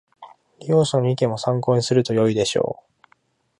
[0.61, 3.11] 利用者の意見も参考にするとよいでしょう